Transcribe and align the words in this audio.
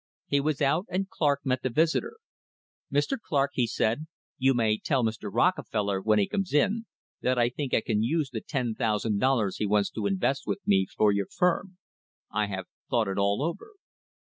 He 0.25 0.39
was 0.39 0.63
out, 0.63 0.87
and 0.89 1.07
Clark 1.11 1.41
met 1.45 1.61
the 1.61 1.69
visitor. 1.69 2.17
"Mr. 2.91 3.19
Clark," 3.19 3.51
he 3.53 3.67
said, 3.67 4.07
"you 4.39 4.55
may 4.55 4.79
tell 4.79 5.03
Mr. 5.03 5.29
Rockefeller, 5.31 6.01
when 6.01 6.17
he 6.17 6.27
comes 6.27 6.55
in, 6.55 6.87
that 7.21 7.37
I 7.37 7.49
think 7.49 7.75
I 7.75 7.81
can 7.81 8.01
use 8.01 8.31
the 8.31 8.41
$10,000 8.41 9.53
he 9.59 9.65
wants 9.67 9.91
to 9.91 10.07
invest 10.07 10.47
with 10.47 10.57
me 10.65 10.87
for 10.87 11.11
your 11.11 11.27
firm. 11.27 11.77
I 12.31 12.47
have 12.47 12.65
thought 12.89 13.09
it. 13.09 13.19
all 13.19 13.43
over." 13.43 13.73